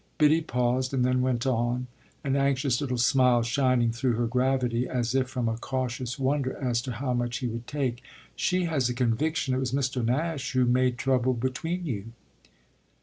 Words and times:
Biddy 0.17 0.41
paused 0.41 0.95
and 0.95 1.05
then 1.05 1.21
went 1.21 1.45
on, 1.45 1.85
an 2.23 2.35
anxious 2.35 2.81
little 2.81 2.97
smile 2.97 3.43
shining 3.43 3.91
through 3.91 4.13
her 4.13 4.25
gravity 4.25 4.89
as 4.89 5.13
if 5.13 5.29
from 5.29 5.47
a 5.47 5.59
cautious 5.59 6.17
wonder 6.17 6.57
as 6.57 6.81
to 6.81 6.93
how 6.93 7.13
much 7.13 7.37
he 7.37 7.45
would 7.47 7.67
take: 7.67 8.01
"She 8.35 8.63
has 8.63 8.89
a 8.89 8.95
conviction 8.95 9.53
it 9.53 9.59
was 9.59 9.73
Mr. 9.73 10.03
Nash 10.03 10.53
who 10.53 10.65
made 10.65 10.97
trouble 10.97 11.35
between 11.35 11.85
you." 11.85 12.05